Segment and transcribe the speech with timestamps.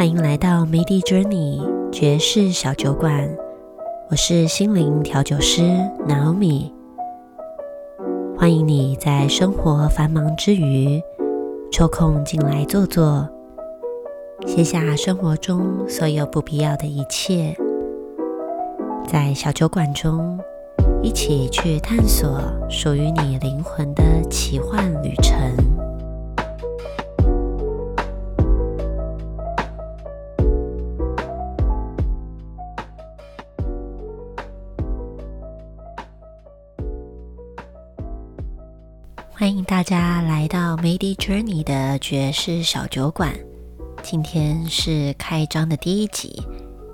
[0.00, 1.60] 欢迎来到 Midi Journey
[1.92, 3.36] 爵士小酒馆，
[4.08, 5.60] 我是心灵调酒师
[6.08, 6.72] Naomi。
[8.34, 11.02] 欢迎你在生活繁忙之余
[11.70, 13.28] 抽空进来坐坐，
[14.46, 17.54] 卸下生活中所有不必要的一切，
[19.06, 20.40] 在小酒馆中
[21.02, 25.36] 一起去探索属于你灵魂的奇幻旅程。
[39.40, 43.34] 欢迎大家来到 Midi Journey 的爵士小酒馆。
[44.02, 46.42] 今天是开张的第一集，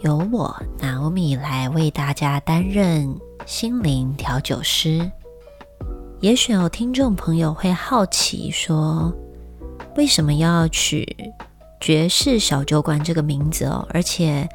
[0.00, 5.08] 由我 Naomi 来为大家担任心灵调酒师。
[6.18, 9.14] 也许有听众朋友会好奇说，
[9.94, 11.16] 为什么要取
[11.80, 13.86] 爵士小酒馆这个名字哦？
[13.90, 14.48] 而且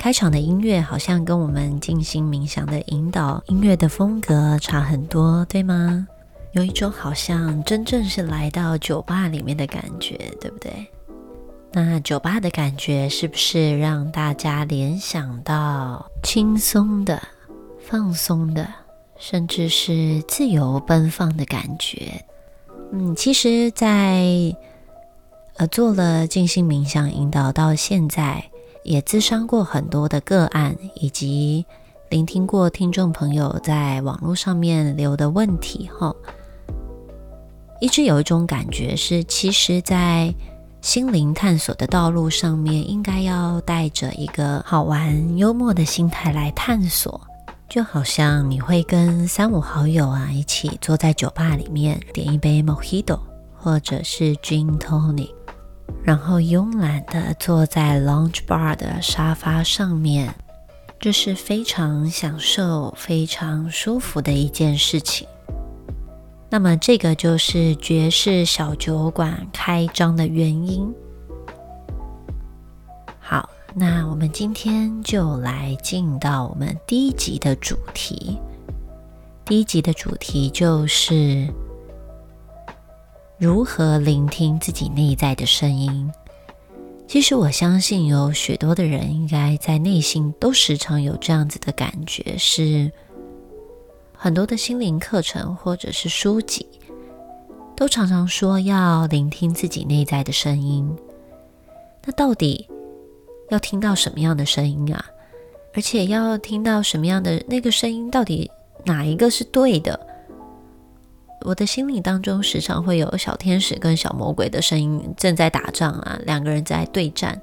[0.00, 6.08] 开场的音乐好像跟我们静心冥想的引导音乐的风格差很多，对吗？
[6.52, 10.86] 有一种好像真正是来到酒吧里面的感觉，对不对？
[11.72, 17.22] 那酒吧的感觉是不是让大家联想到轻松的、
[17.80, 18.66] 放松的，
[19.16, 22.24] 甚至是自由奔放的感觉？
[22.90, 24.26] 嗯，其实，在
[25.54, 28.50] 呃做了静心冥想引导到现在，
[28.82, 31.64] 也咨商过很多的个案，以及
[32.08, 36.12] 聆听过听众朋友在网络上面留的问题，哈。
[37.80, 40.32] 一直有一种感觉是，其实，在
[40.82, 47.20] 心灵探索的道路上面，应该要带着一个好玩、幽默的心态来探索。
[47.70, 53.20] 就好像你会跟三五好友啊一起坐在酒吧里面，点一杯 Mojito
[53.56, 55.30] 或者是 Gin Tonic，
[56.02, 60.34] 然后慵懒的坐在 Lounge Bar 的沙发上面，
[60.98, 65.26] 这是非常享受、非常舒服的一件事情。
[66.52, 70.92] 那么，这个就是爵士小酒馆开张的原因。
[73.20, 78.36] 好，那我们今天就来进到我们第一集的主题。
[79.44, 81.48] 第一集的主题就是
[83.38, 86.12] 如何聆听自己内在的声音。
[87.06, 92.90] 其实，我相信有许多的人应该在内心都时常有这样子的感觉，是。
[94.22, 96.66] 很多的心灵课程或者是书籍，
[97.74, 100.94] 都常常说要聆听自己内在的声音。
[102.04, 102.68] 那到底
[103.48, 105.02] 要听到什么样的声音啊？
[105.72, 108.50] 而且要听到什么样的那个声音，到底
[108.84, 109.98] 哪一个是对的？
[111.40, 117.40] 我的心里当中时常会有小天使跟小魔鬼的声音正在打仗啊，两个人在对战。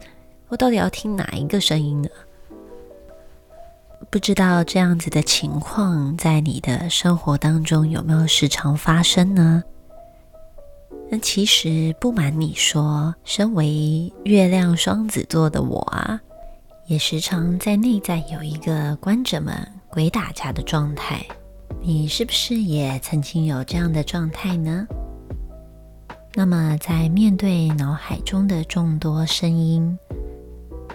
[0.49, 2.09] 我到底要听哪一个声音呢？
[4.09, 9.63] 不知道这样子的情况在你的生活当中有没有时常发生呢？
[11.11, 16.19] 那其实不瞒你说，身为月亮双子座的我啊，
[16.87, 19.53] 也时常在内在有一个关着门
[19.89, 21.23] 鬼打架的状态。
[21.81, 24.87] 你是不是也曾经有这样的状态呢？
[26.33, 29.97] 那么在面对脑海中的众多声音。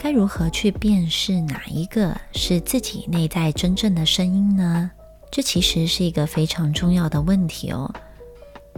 [0.03, 4.91] 该如何去辨识哪一个是自己内在真正的声音呢？
[5.31, 7.89] 这其实是一个非常重要的问题哦。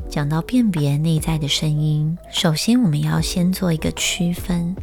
[0.06, 4.76] 讲到辨别内在的声音，首先我们要先做一个区分，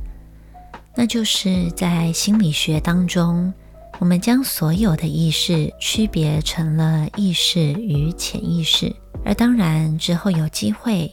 [0.95, 3.53] 那就是在心理学当中，
[3.99, 8.91] 我们将所有的意识区别成了意识与潜意识，
[9.23, 11.11] 而当然之后有机会。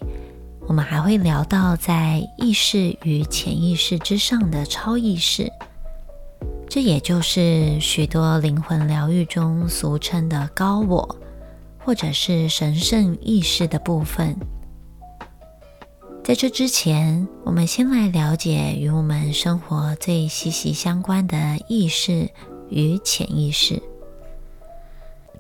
[0.69, 5.51] 我们还会聊到在意识与潜意识之上的超意识，
[6.69, 11.17] 这也就是许多灵魂疗愈中俗称的高我，
[11.79, 14.37] 或者是神圣意识的部分。
[16.23, 22.29] 在这之前，我们先来了解与我们生活最息息相关的意识
[22.69, 23.83] 与潜意识。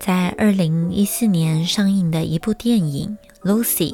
[0.00, 3.92] 在二零一四年上映的一部电影《Lucy》。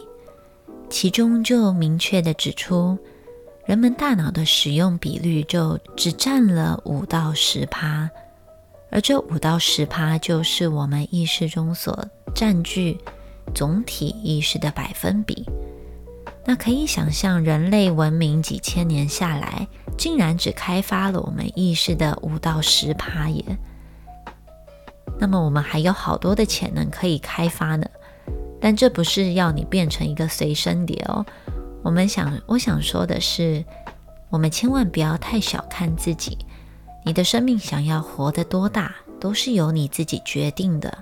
[0.89, 2.97] 其中就明确的指出，
[3.67, 8.09] 人们大脑的使用比率就只占了五到十趴，
[8.91, 12.97] 而这五到十趴就是我们意识中所占据
[13.55, 15.45] 总体意识的百分比。
[16.47, 19.67] 那可以想象，人类文明几千年下来，
[19.97, 23.45] 竟然只开发了我们意识的五到十趴耶。
[25.19, 27.87] 那么我们还有好多的潜能可以开发呢。
[28.65, 31.27] 但这不是要你变成一个随身碟哦。
[31.83, 33.63] 我们想，我想说的是，
[34.31, 36.39] 我们千万不要太小看自己。
[37.05, 40.97] 你的生命想要活得多大，都是由你自己决定的。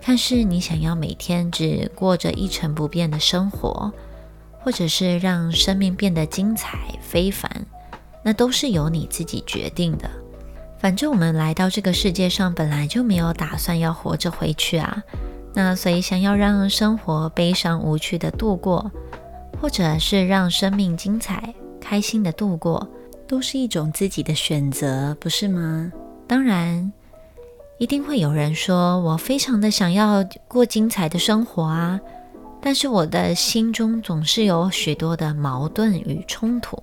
[0.00, 3.92] 看是你想要每天只过着一成不变的生活，
[4.60, 7.50] 或者是让生命变得精彩非凡，
[8.22, 10.08] 那都是由你自己决定的。
[10.78, 15.02] 反正我们来到这个世界上，本来就没有打算要活着回去啊。
[15.52, 18.90] 那所以，想要让生活悲伤无趣的度过，
[19.60, 22.88] 或者是让生命精彩开心的度过，
[23.26, 25.92] 都是一种自己的选择，不是吗？
[26.26, 26.92] 当然，
[27.78, 32.00] 一定会有人说我非常的想要过精彩的生活啊，
[32.60, 36.78] 但是我的心中总是有许多的矛盾与冲突。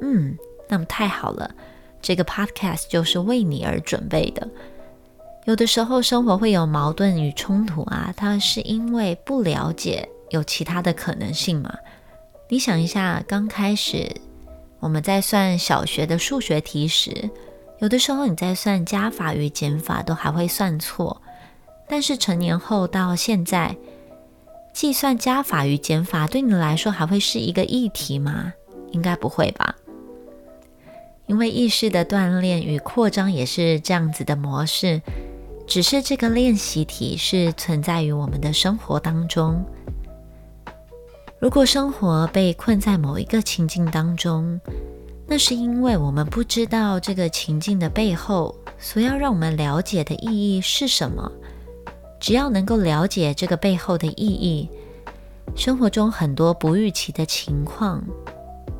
[0.00, 0.34] 嗯，
[0.68, 1.50] 那么太好了，
[2.00, 4.48] 这个 podcast 就是为你而准备的。
[5.46, 11.72] 有的时候生活会有矛盾与冲突啊，它是因为不了解有其他的可能性嘛？
[12.48, 14.10] 你想一下，刚开始
[14.80, 17.30] 我们在算小学的数学题时，
[17.78, 21.22] 有的时候你在算加法与减法都还会算错，
[21.88, 23.76] 但是成年后到现在，
[24.74, 28.52] 计算加法与减法对你来说还会是一个议题吗？
[28.90, 29.76] 应该不会吧？
[31.26, 35.00] 因为意识的锻炼与扩张也是这样子的模式。
[35.66, 39.64] 只是这个练习题是存在于我们的生活当中。
[41.38, 44.58] 如果生活被困在某一个情境当中，
[45.26, 51.30] 那是因为我们不知道这个情境的背后所要让我们了解的意义是什么。
[52.18, 54.70] 只要能够了解这个背后的意义，
[55.54, 58.02] 生活中很多不预期的情况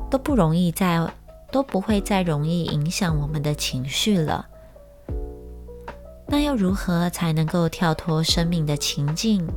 [0.09, 1.05] 都不容易再
[1.51, 4.47] 都不会再容易影响我们的情绪了。
[6.29, 9.47] 那要如何才能够跳脱生命的情境，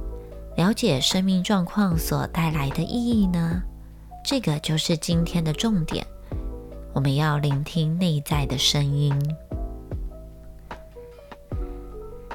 [0.57, 3.61] 了解生命状况所带来的意义呢？
[4.25, 6.07] 这个就是今天的重点。
[6.93, 9.13] 我们要聆听内在的声音。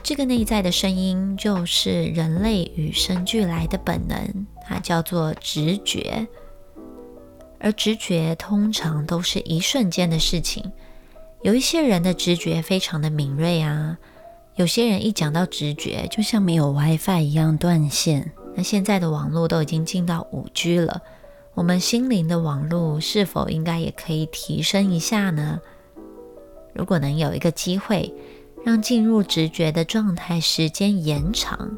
[0.03, 6.27] 这个内在的声音就是人类与生俱来的本能，它叫做直觉。
[7.59, 10.71] 而直觉通常都是一瞬间的事情。
[11.41, 13.97] 有一些人的直觉非常的敏锐啊。
[14.55, 18.31] 有些人一讲到直觉，就像没有 WiFi 一样断线。
[18.55, 21.01] 那现在的网络都已经进到五 G 了，
[21.55, 25.59] 我们心灵的网络是否应该也可以提升一下呢？
[26.73, 28.13] 如果能有一个机会，
[28.63, 31.77] 让进入直觉的状态时间延长，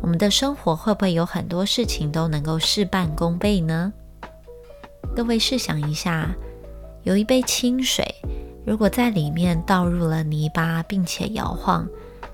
[0.00, 3.92] 我们的生活会不会有很多事情都能够事半功倍呢？
[5.14, 6.34] 各位试想一下，
[7.04, 8.04] 有一杯清水。
[8.64, 11.88] 如果在里面倒入了泥巴，并且摇晃，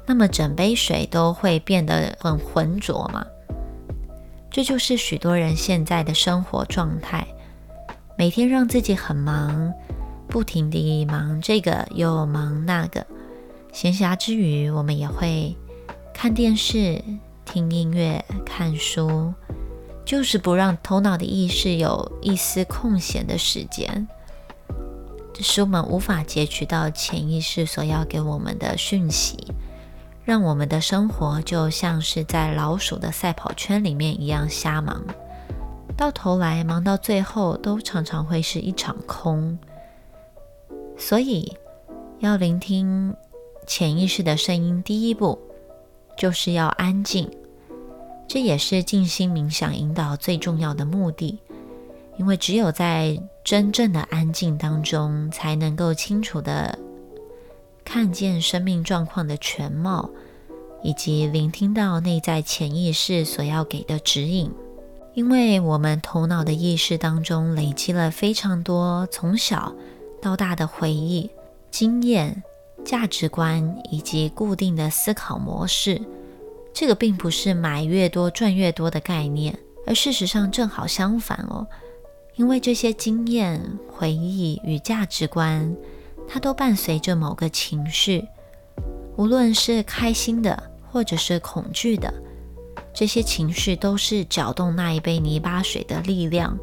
[0.06, 3.24] 那么整杯水都会变得很浑浊嘛？
[4.50, 7.26] 这就是许多人现在的生活状态，
[8.16, 9.72] 每天让自己很忙，
[10.28, 13.06] 不停地忙这个又忙那个。
[13.72, 15.56] 闲暇之余，我们也会
[16.12, 17.02] 看电视、
[17.44, 19.32] 听音乐、看书，
[20.04, 24.08] 就是不让头脑的意识有一丝空闲的时间。
[25.40, 29.36] 使我们无法截取到潜意识所要给我们的讯息，
[30.24, 35.04] 让我们的生活就像是在老鼠的赛跑圈里面一样瞎忙，
[35.96, 39.58] 到头来忙到最后都常常会是一场空。
[40.96, 41.56] 所以，
[42.18, 43.14] 要聆听
[43.66, 45.38] 潜意识的声音，第一步
[46.16, 47.30] 就是要安静，
[48.26, 51.38] 这也是静心冥想引导最重要的目的。
[52.18, 56.78] 因为只有在真正的安静当中，才能够清楚的
[57.84, 60.10] 看见生命状况的全貌，
[60.82, 64.52] 以及聆听到内在潜意识所要给的指引。
[65.14, 69.74] 因为我们头脑的意识当中累积了非常多从小
[70.22, 71.28] 到大的回忆、
[71.70, 72.42] 经验、
[72.84, 76.00] 价值观以及固定的思考模式。
[76.72, 81.66] 这个并不是买越多赚越多的概念，而事实上正好相反哦。
[82.38, 85.74] 因为这些经验、回忆与价值观，
[86.28, 88.24] 它都伴随着某个情绪，
[89.16, 92.14] 无论是开心的或者是恐惧的，
[92.94, 96.56] 这些情绪都是搅动那一杯泥巴水的力量，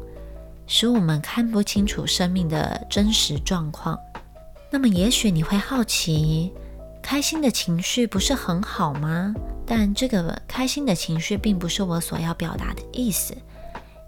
[0.66, 3.98] 使我们看不清楚生命的真实状况。
[4.70, 6.50] 那么，也许你会好奇，
[7.02, 9.34] 开心的情绪不是很好吗？
[9.66, 13.36] 但这个开心的情绪并不是我所要表达的意思。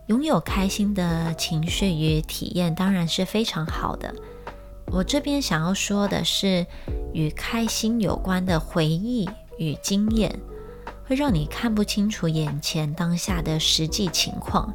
[0.08, 4.14] 拥有开心的情绪与体验当然是非常好的。
[4.86, 6.66] 我这边想要说的是，
[7.12, 10.34] 与开心有关的回忆与经验，
[11.06, 14.72] 会让你看不清楚眼前当下的实际情况，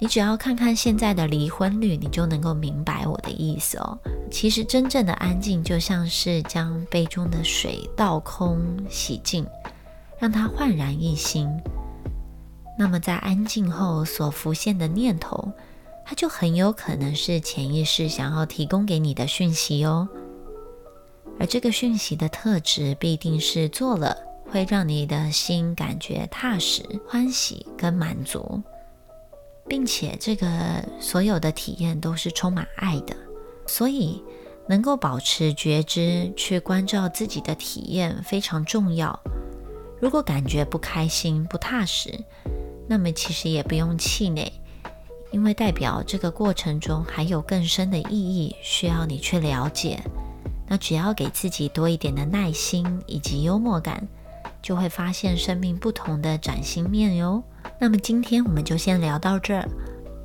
[0.00, 3.98] 你只要看看现在的离婚率，你就能够明白我的意思哦。
[4.30, 9.44] 其实真正的安静，就像是将杯中的水倒空、洗净，
[10.20, 11.48] 让它焕然一新。
[12.78, 15.52] 那么在安静后所浮现的念头，
[16.04, 20.08] 它就很有可能是潜意识想要提供给你的讯息哦。
[21.38, 24.16] 而这个讯息的特质，必定是做了
[24.50, 28.62] 会让你的心感觉踏实、欢喜跟满足。
[29.68, 30.48] 并且，这个
[31.00, 33.16] 所有的体验都是充满爱的，
[33.66, 34.22] 所以
[34.68, 39.18] 能够保持觉知，去关照自己的体验非常重要。
[40.00, 42.16] 如果感觉不开心、不踏实，
[42.86, 44.52] 那么其实也不用气馁，
[45.30, 50.00] 因为代表这个过程中还有更深的意义需要你去了解。
[50.68, 54.06] 那只要给自己多一点的耐心以及幽默感，
[54.60, 57.42] 就会发现生命不同的崭新面哟。
[57.78, 59.68] 那么今天我们就先聊到这儿，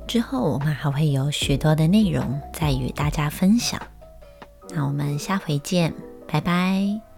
[0.08, 3.80] 之后我们还会有许多的内容再与大家分享。
[4.70, 5.92] 那我们下回见，
[6.26, 7.11] 拜拜。